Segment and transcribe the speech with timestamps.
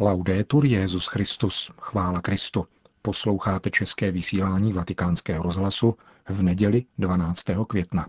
[0.00, 2.66] Laudetur Jezus Christus, chvála Kristu.
[3.02, 5.96] Posloucháte české vysílání Vatikánského rozhlasu
[6.28, 7.44] v neděli 12.
[7.68, 8.06] května.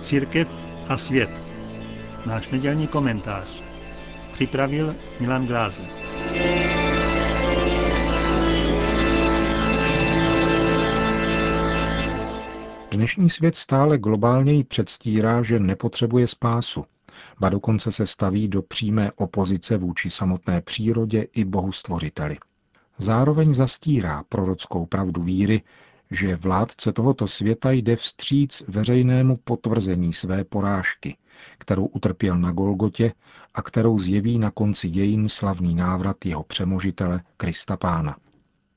[0.00, 1.30] Církev a svět.
[2.26, 3.62] Náš nedělní komentář.
[4.32, 6.01] Připravil Milan Glázer.
[13.02, 16.84] Dnešní svět stále globálněji předstírá, že nepotřebuje spásu,
[17.40, 22.36] ba dokonce se staví do přímé opozice vůči samotné přírodě i bohu stvořiteli.
[22.98, 25.62] Zároveň zastírá prorockou pravdu víry,
[26.10, 31.16] že vládce tohoto světa jde vstříc veřejnému potvrzení své porážky,
[31.58, 33.12] kterou utrpěl na Golgotě
[33.54, 38.16] a kterou zjeví na konci dějin slavný návrat jeho přemožitele Krista Pána.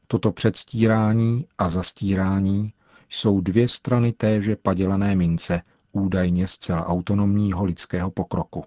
[0.08, 2.74] Toto předstírání a zastírání
[3.10, 8.64] jsou dvě strany téže padělané mince, údajně zcela autonomního lidského pokroku.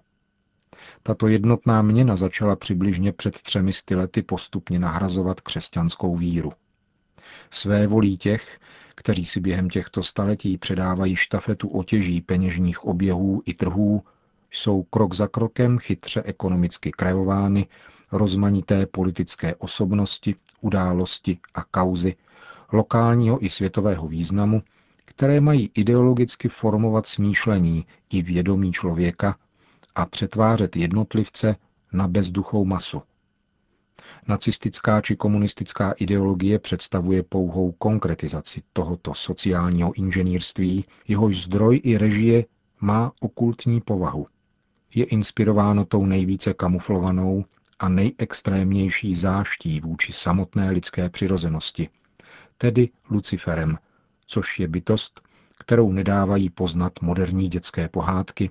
[1.03, 6.53] Tato jednotná měna začala přibližně před třemi lety postupně nahrazovat křesťanskou víru.
[7.51, 8.59] Své volí těch,
[8.95, 14.03] kteří si během těchto staletí předávají štafetu otěží peněžních oběhů i trhů,
[14.51, 17.67] jsou krok za krokem chytře ekonomicky kreovány
[18.11, 22.15] rozmanité politické osobnosti, události a kauzy
[22.71, 24.63] lokálního i světového významu,
[25.05, 29.37] které mají ideologicky formovat smýšlení i vědomí člověka
[29.95, 31.55] a přetvářet jednotlivce
[31.93, 33.01] na bezduchou masu.
[34.27, 42.45] Nacistická či komunistická ideologie představuje pouhou konkretizaci tohoto sociálního inženýrství, jehož zdroj i režie
[42.81, 44.27] má okultní povahu.
[44.95, 47.45] Je inspirováno tou nejvíce kamuflovanou
[47.79, 51.89] a nejextrémnější záští vůči samotné lidské přirozenosti,
[52.61, 53.77] tedy Luciferem,
[54.25, 55.21] což je bytost,
[55.59, 58.49] kterou nedávají poznat moderní dětské pohádky,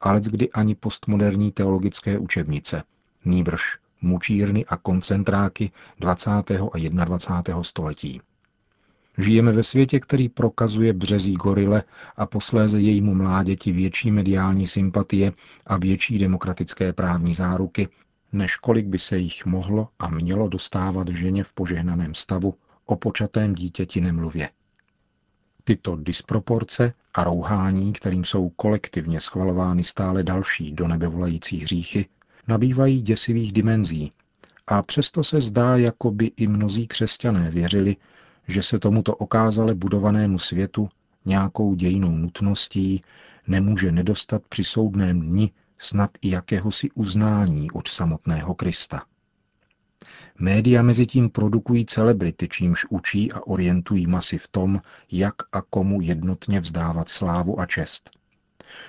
[0.00, 2.82] ale kdy ani postmoderní teologické učebnice,
[3.24, 6.30] nýbrž mučírny a koncentráky 20.
[6.30, 7.62] a 21.
[7.62, 8.20] století.
[9.18, 11.82] Žijeme ve světě, který prokazuje březí gorile
[12.16, 15.32] a posléze jejímu mláděti větší mediální sympatie
[15.66, 17.88] a větší demokratické právní záruky,
[18.32, 22.54] než kolik by se jich mohlo a mělo dostávat ženě v požehnaném stavu
[22.86, 24.50] o počatém dítěti nemluvě.
[25.64, 32.08] Tyto disproporce a rouhání, kterým jsou kolektivně schvalovány stále další do nebe volající hříchy,
[32.48, 34.12] nabývají děsivých dimenzí
[34.66, 37.96] a přesto se zdá, jako by i mnozí křesťané věřili,
[38.48, 40.88] že se tomuto okázale budovanému světu
[41.24, 43.02] nějakou dějinou nutností
[43.46, 49.02] nemůže nedostat při soudném dni snad i jakéhosi uznání od samotného Krista.
[50.42, 54.80] Média mezi tím produkují celebrity, čímž učí a orientují masy v tom,
[55.12, 58.10] jak a komu jednotně vzdávat slávu a čest.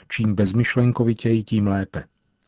[0.07, 2.03] Čím bezmyšlenkovitěji, tím lépe.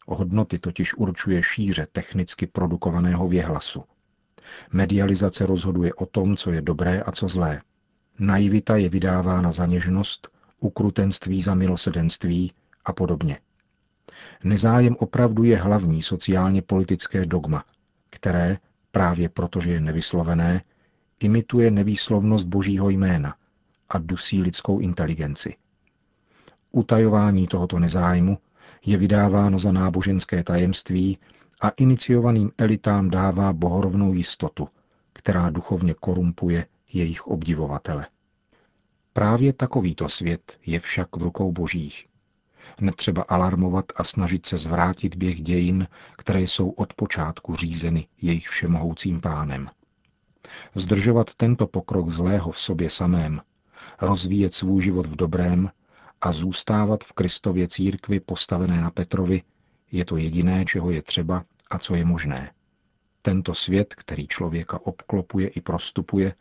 [0.08, 3.84] Hodnoty totiž určuje šíře technicky produkovaného věhlasu.
[4.74, 7.62] Medializace rozhoduje o tom, co je dobré a co zlé.
[8.20, 10.30] Naivita je vydávána za něžnost,
[10.62, 12.52] ukrutenství za milosedenství
[12.86, 13.40] a podobně.
[14.44, 17.64] Nezájem opravdu je hlavní sociálně politické dogma,
[18.10, 18.58] které,
[18.96, 20.64] právě protože je nevyslovené,
[21.20, 23.36] imituje nevýslovnost božího jména
[23.90, 25.56] a dusí lidskou inteligenci.
[26.72, 28.38] Utajování tohoto nezájmu
[28.86, 31.18] je vydáváno za náboženské tajemství
[31.62, 34.68] a iniciovaným elitám dává bohorovnou jistotu,
[35.14, 38.08] která duchovně korumpuje jejich obdivovatele.
[39.14, 42.06] Právě takovýto svět je však v rukou božích.
[42.82, 45.88] Netřeba alarmovat a snažit se zvrátit běh dějin,
[46.18, 49.70] které jsou od počátku řízeny jejich všemohoucím pánem.
[50.76, 53.42] Zdržovat tento pokrok zlého v sobě samém,
[54.02, 55.70] rozvíjet svůj život v dobrém
[56.22, 59.44] a zůstávat v Kristově církvi postavené na Petrovi,
[59.92, 62.52] je to jediné, čeho je třeba a co je možné.
[63.22, 66.36] Tento svět, který člověka obklopuje i prostupuje,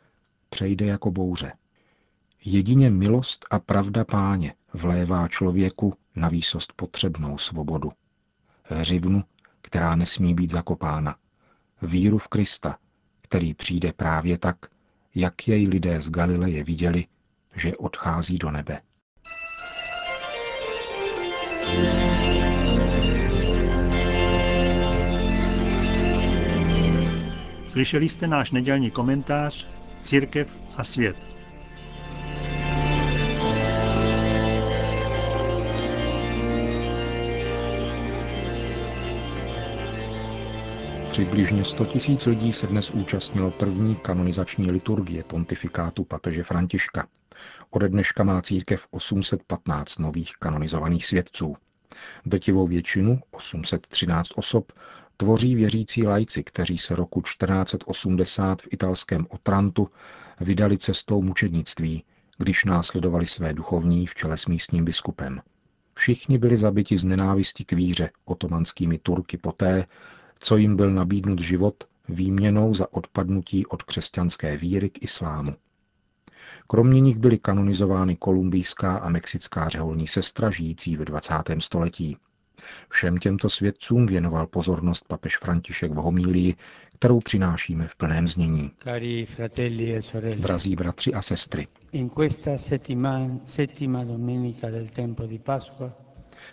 [0.48, 1.52] přejde jako bouře.
[2.44, 7.92] Jedině milost a pravda páně vlévá člověku na výsost potřebnou svobodu.
[8.62, 9.24] Hřivnu,
[9.62, 11.16] která nesmí být zakopána.
[11.82, 12.78] Víru v Krista,
[13.20, 14.56] který přijde právě tak,
[15.14, 17.06] jak jej lidé z Galileje viděli,
[17.56, 18.80] že odchází do nebe.
[27.68, 29.68] Slyšeli jste náš nedělní komentář
[30.00, 31.33] Církev a svět.
[41.14, 41.94] Přibližně 100 000
[42.26, 47.06] lidí se dnes účastnilo první kanonizační liturgie pontifikátu papeže Františka.
[47.70, 51.56] Ode dneška má církev 815 nových kanonizovaných svědců.
[52.26, 54.72] Drtivou většinu, 813 osob,
[55.16, 59.88] tvoří věřící lajci, kteří se roku 1480 v italském Otrantu
[60.40, 62.04] vydali cestou mučednictví,
[62.38, 65.40] když následovali své duchovní v čele s místním biskupem.
[65.94, 69.86] Všichni byli zabiti z nenávisti k víře otomanskými Turky poté,
[70.44, 75.54] co jim byl nabídnut život výměnou za odpadnutí od křesťanské víry k islámu.
[76.66, 81.32] Kromě nich byly kanonizovány kolumbijská a mexická řeholní sestra žijící ve 20.
[81.58, 82.16] století.
[82.88, 86.54] Všem těmto svědcům věnoval pozornost papež František v homílii,
[86.98, 88.70] kterou přinášíme v plném znění.
[88.86, 91.66] E Drazí bratři a sestry,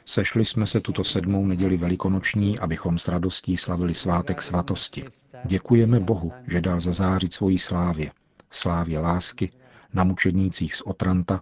[0.06, 5.06] Sešli jsme se tuto sedmou neděli velikonoční, abychom s radostí slavili svátek svatosti.
[5.46, 8.12] Děkujeme Bohu, že dal zazářit svojí slávě,
[8.50, 9.52] slávě lásky,
[9.94, 11.42] na mučednících z Otranta,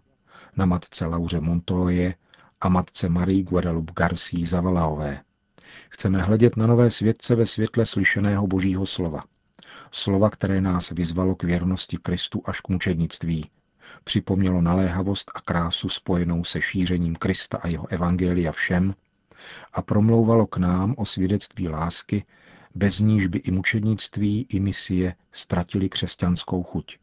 [0.55, 2.15] na matce Lauře Montoye
[2.61, 5.21] a matce Marie Guadalupe Garcí Zavalaové.
[5.89, 9.23] Chceme hledět na nové světce ve světle slyšeného božího slova.
[9.91, 13.49] Slova, které nás vyzvalo k věrnosti Kristu až k mučednictví.
[14.03, 18.95] Připomnělo naléhavost a krásu spojenou se šířením Krista a jeho evangelia všem
[19.73, 22.25] a promlouvalo k nám o svědectví lásky,
[22.75, 26.97] bez níž by i mučednictví, i misie ztratili křesťanskou chuť.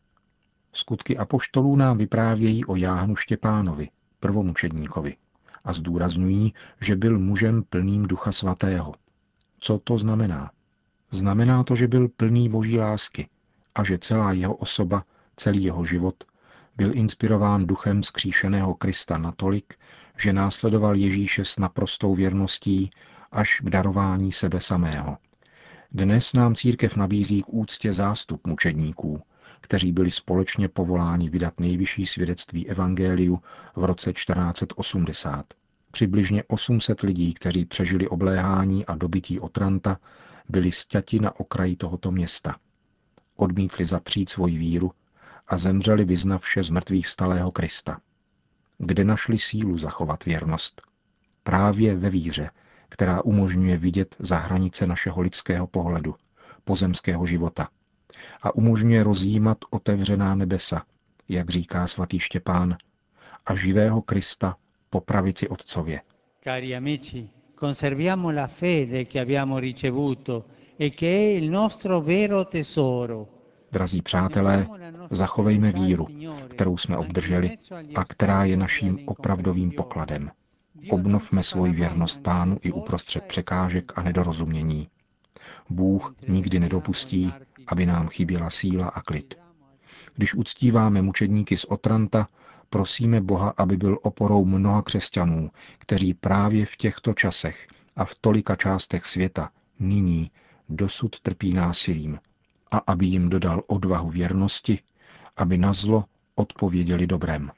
[0.72, 3.88] Skutky apoštolů nám vyprávějí o Jáhnu Štěpánovi,
[4.20, 5.16] prvomučedníkovi,
[5.64, 8.94] a zdůrazňují, že byl mužem plným ducha svatého.
[9.60, 10.50] Co to znamená?
[11.10, 13.28] Znamená to, že byl plný boží lásky
[13.74, 15.04] a že celá jeho osoba,
[15.36, 16.24] celý jeho život
[16.76, 19.74] byl inspirován duchem skříšeného Krista natolik,
[20.18, 22.90] že následoval Ježíše s naprostou věrností
[23.32, 25.16] až k darování sebe samého.
[25.92, 29.22] Dnes nám církev nabízí k úctě zástup mučedníků,
[29.60, 33.40] kteří byli společně povoláni vydat nejvyšší svědectví evangeliu
[33.76, 35.54] v roce 1480.
[35.90, 39.98] Přibližně 800 lidí, kteří přežili obléhání a dobytí Otranta,
[40.48, 42.56] byli stěti na okraji tohoto města.
[43.36, 44.92] Odmítli zapřít svoji víru
[45.48, 48.00] a zemřeli vyznavše z mrtvých stalého Krista.
[48.78, 50.82] Kde našli sílu zachovat věrnost?
[51.42, 52.50] Právě ve víře,
[52.88, 56.14] která umožňuje vidět za hranice našeho lidského pohledu,
[56.64, 57.68] pozemského života–
[58.42, 60.82] a umožňuje rozjímat otevřená nebesa,
[61.28, 62.76] jak říká svatý Štěpán,
[63.46, 64.56] a živého Krista
[64.90, 66.00] po pravici Otcově.
[66.44, 67.28] Cari amici,
[67.60, 70.44] conserviamo la fede che abbiamo ricevuto
[70.78, 73.35] e che è il nostro vero tesoro.
[73.72, 74.66] Drazí přátelé,
[75.10, 76.06] zachovejme víru,
[76.48, 77.58] kterou jsme obdrželi
[77.94, 80.30] a která je naším opravdovým pokladem.
[80.90, 84.88] Obnovme svoji věrnost pánu i uprostřed překážek a nedorozumění.
[85.70, 87.32] Bůh nikdy nedopustí,
[87.66, 89.34] aby nám chyběla síla a klid.
[90.14, 92.28] Když uctíváme mučedníky z Otranta,
[92.70, 97.66] prosíme Boha, aby byl oporou mnoha křesťanů, kteří právě v těchto časech
[97.96, 100.30] a v tolika částech světa nyní
[100.68, 102.18] dosud trpí násilím
[102.70, 104.78] a aby jim dodal odvahu věrnosti,
[105.36, 106.04] aby na zlo
[106.34, 107.50] odpověděli dobrem.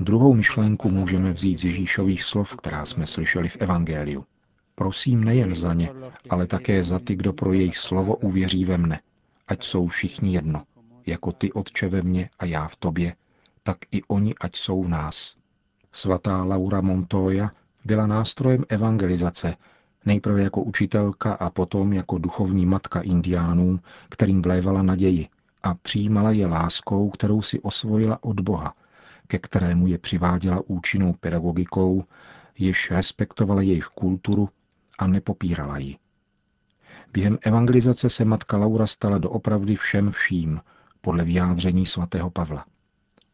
[0.00, 4.24] Druhou myšlenku můžeme vzít z Ježíšových slov, která jsme slyšeli v Evangeliu.
[4.74, 5.90] Prosím nejen za ně,
[6.30, 9.00] ale také za ty, kdo pro jejich slovo uvěří ve mne.
[9.48, 10.62] Ať jsou všichni jedno,
[11.06, 13.14] jako ty, Otče, ve mně a já v tobě,
[13.62, 15.34] tak i oni, ať jsou v nás.
[15.92, 17.50] Svatá Laura Montoya
[17.84, 19.54] byla nástrojem evangelizace,
[20.04, 25.28] nejprve jako učitelka a potom jako duchovní matka indiánů, kterým vlévala naději
[25.62, 28.74] a přijímala je láskou, kterou si osvojila od Boha,
[29.26, 32.04] ke kterému je přiváděla účinnou pedagogikou,
[32.58, 34.48] jež respektovala jejich kulturu
[34.98, 35.96] a nepopírala ji.
[37.12, 40.60] Během evangelizace se matka Laura stala doopravdy všem vším,
[41.00, 42.64] podle vyjádření svatého Pavla.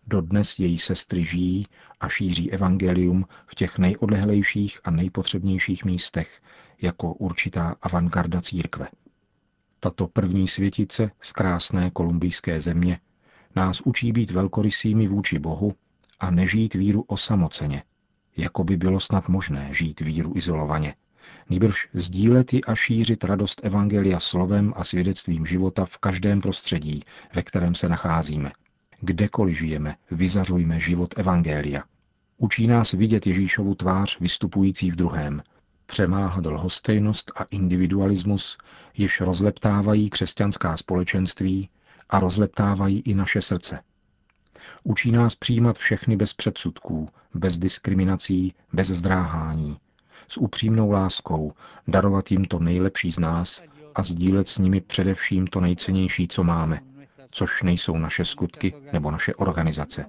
[0.07, 1.67] Dodnes její sestry žijí
[2.01, 6.43] a šíří evangelium v těch nejodlehlejších a nejpotřebnějších místech,
[6.83, 8.89] jako určitá avantgarda církve.
[9.81, 13.01] Tato první světice z krásné kolumbijské země
[13.57, 15.75] nás učí být velkorysými vůči Bohu
[16.21, 17.83] a nežít víru osamoceně,
[18.37, 20.95] jako by bylo snad možné žít víru izolovaně–
[21.51, 27.03] nýbrž sdílet ji a šířit radost Evangelia slovem a svědectvím života v každém prostředí,
[27.35, 28.53] ve kterém se nacházíme.
[29.01, 31.83] Kdekoliv žijeme, vyzařujme život Evangelia.
[32.39, 35.43] Učí nás vidět Ježíšovu tvář vystupující v druhém,
[35.87, 38.59] přemáhat lhostejnost a individualismus,
[38.97, 41.69] jež rozleptávají křesťanská společenství
[42.09, 43.81] a rozleptávají i naše srdce.
[44.85, 49.77] Učí nás přijímat všechny bez předsudků, bez diskriminací, bez zdráhání,
[50.29, 51.53] s upřímnou láskou,
[51.89, 53.63] darovat jim to nejlepší z nás
[53.95, 56.81] a sdílet s nimi především to nejcennější, co máme,
[57.37, 60.07] což nejsou naše skutky nebo naše organizace.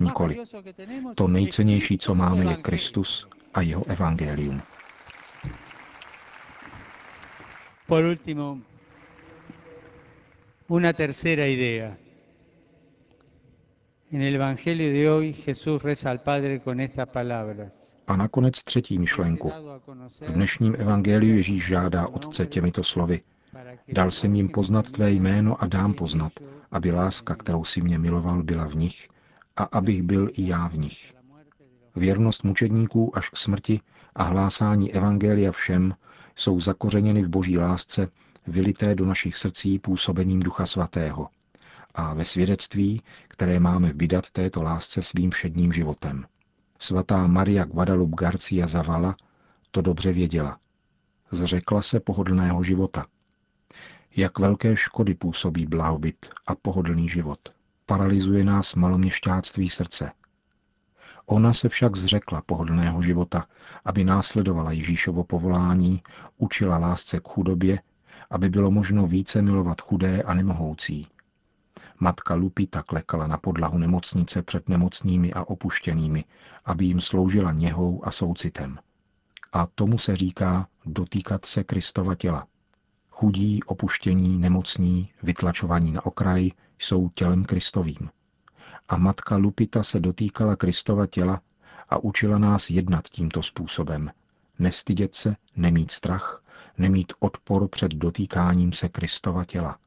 [0.00, 0.36] Nikoli.
[1.14, 4.62] To nejcennější, co máme, je Kristus a jeho evangelium.
[7.86, 8.58] Por último,
[10.68, 11.96] una tercera idea.
[14.12, 17.94] En el Evangelio de hoy Jesús reza al Padre con estas palabras.
[18.06, 19.52] A nakonec třetí myšlenku.
[20.20, 23.20] V dnešním evangeliu Ježíš žádá Otce těmito slovy.
[23.88, 26.32] Dal jsem jim poznat tvé jméno a dám poznat,
[26.70, 29.08] aby láska, kterou si mě miloval, byla v nich
[29.56, 31.14] a abych byl i já v nich.
[31.96, 33.80] Věrnost mučedníků až k smrti
[34.14, 35.94] a hlásání evangelia všem
[36.36, 38.08] jsou zakořeněny v boží lásce,
[38.46, 41.28] vylité do našich srdcí působením Ducha Svatého
[41.94, 46.26] a ve svědectví, které máme vydat této lásce svým všedním životem.
[46.78, 49.16] Svatá Maria Guadalupe Garcia Zavala
[49.70, 50.58] to dobře věděla.
[51.30, 53.06] Zřekla se pohodlného života.
[54.18, 57.38] Jak velké škody působí blahobyt a pohodlný život.
[57.86, 60.12] Paralyzuje nás maloměšťáctví srdce.
[61.26, 63.46] Ona se však zřekla pohodlného života,
[63.84, 66.02] aby následovala Ježíšovo povolání,
[66.36, 67.80] učila lásce k chudobě,
[68.30, 71.06] aby bylo možno více milovat chudé a nemohoucí.
[72.00, 76.24] Matka Lupita klekala na podlahu nemocnice před nemocnými a opuštěnými,
[76.64, 78.78] aby jim sloužila něhou a soucitem.
[79.52, 82.46] A tomu se říká dotýkat se Kristova těla.
[83.18, 88.10] Chudí, opuštění, nemocní, vytlačovaní na okraj jsou tělem Kristovým.
[88.88, 91.40] A matka Lupita se dotýkala Kristova těla
[91.88, 94.10] a učila nás jednat tímto způsobem.
[94.58, 96.42] Nestydět se, nemít strach,
[96.78, 99.78] nemít odpor před dotýkáním se Kristova těla.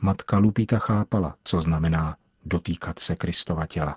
[0.00, 3.96] Matka Lupita chápala, co znamená dotýkat se Kristova těla.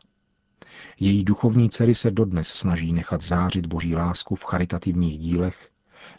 [1.00, 5.70] Její duchovní dcery se dodnes snaží nechat zářit boží lásku v charitativních dílech,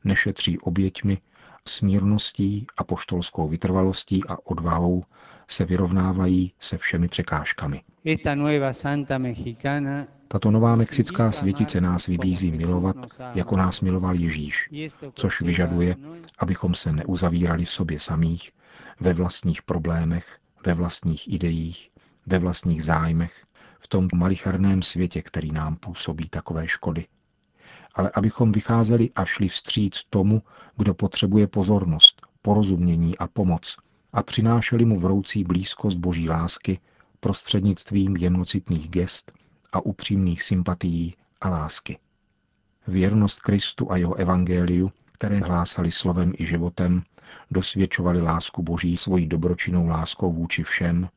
[0.05, 1.19] nešetří oběťmi,
[1.69, 5.05] smírností a poštolskou vytrvalostí a odvahou
[5.49, 7.83] se vyrovnávají se všemi překážkami.
[10.29, 12.97] Tato nová mexická světice nás vybízí milovat,
[13.35, 14.71] jako nás miloval Ježíš,
[15.15, 15.97] což vyžaduje,
[16.39, 18.51] abychom se neuzavírali v sobě samých,
[19.01, 21.91] ve vlastních problémech, ve vlastních ideích,
[22.27, 23.45] ve vlastních zájmech,
[23.79, 27.07] v tom malicharném světě, který nám působí takové škody.
[27.95, 30.43] Ale abychom vycházeli a šli vstříc tomu,
[30.77, 33.77] kdo potřebuje pozornost, porozumění a pomoc
[34.13, 36.81] a přinášeli mu vroucí blízkost boží lásky
[37.21, 39.33] prostřednictvím jemnocitných gest
[39.73, 41.99] a upřímných sympatií a lásky.
[42.87, 47.03] Věrnost Kristu a jeho evangeliu, které hlásali slovem i životem,
[47.51, 51.09] dosvědčovali lásku Boží svojí dobročinnou láskou vůči všem,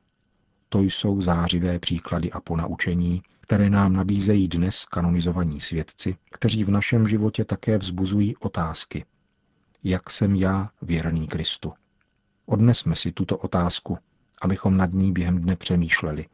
[0.70, 7.08] to jsou zářivé příklady a ponaučení, které nám nabízejí dnes kanonizovaní svědci, kteří v našem
[7.08, 9.06] životě také vzbuzují otázky.
[9.84, 11.74] Jak jsem já věrný Kristu?
[12.46, 13.98] Odnesme si tuto otázku,
[14.42, 16.26] abychom nad ní během dne přemýšleli.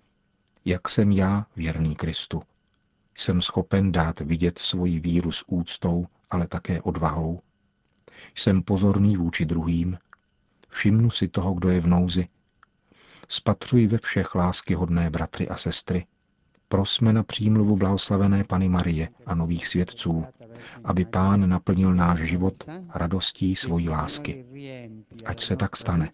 [0.65, 2.41] Jak jsem já věrný Kristu?
[3.17, 7.41] Jsem schopen dát vidět svoji víru s úctou, ale také odvahou?
[8.35, 9.97] Jsem pozorný vůči druhým?
[10.69, 12.27] Všimnu si toho, kdo je v nouzi?
[13.29, 16.05] Spatřuji ve všech lásky hodné bratry a sestry?
[16.71, 20.25] Prosme na přímluvu blahoslavené Pany Marie a nových svědců,
[20.83, 22.53] aby Pán naplnil náš život
[22.95, 24.45] radostí svojí lásky.
[25.25, 26.11] Ať se tak stane.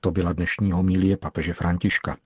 [0.00, 2.16] To byla dnešní homilie papeže Františka.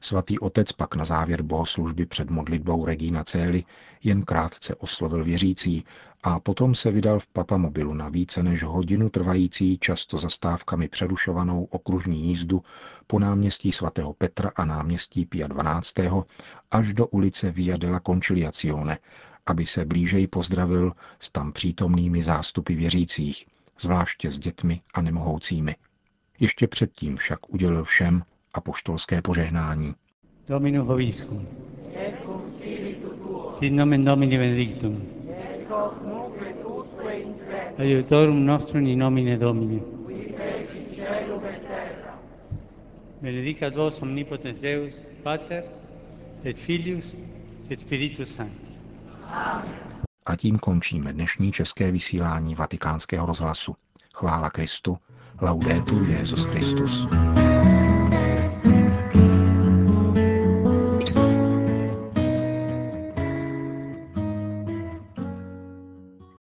[0.00, 3.64] Svatý otec pak na závěr bohoslužby před modlitbou Regina Cély
[4.02, 5.84] jen krátce oslovil věřící
[6.22, 12.22] a potom se vydal v papamobilu na více než hodinu trvající často zastávkami přerušovanou okružní
[12.22, 12.62] jízdu
[13.06, 15.94] po náměstí svatého Petra a náměstí Pia 12.
[16.70, 18.98] až do ulice Via della Conciliazione,
[19.46, 23.46] aby se blížej pozdravil s tam přítomnými zástupy věřících,
[23.80, 25.76] zvláště s dětmi a nemohoucími.
[26.40, 28.22] Ještě předtím však udělil všem
[28.54, 29.94] apoštolské požehnání.
[30.48, 31.46] Dominus vobiscum.
[33.58, 35.02] Sit nomen Domini benedictum.
[37.78, 39.82] Aiutorum nostrum in nomine Domini.
[43.22, 45.64] Benedicat vos omnipotens Deus, Pater,
[46.44, 47.16] et Filius,
[47.70, 48.68] et Spiritus Sanctus.
[50.26, 53.74] A tím končíme dnešní české vysílání vatikánského rozhlasu.
[54.14, 54.98] Chvála Kristu,
[55.40, 57.06] laudetur Jezus Christus.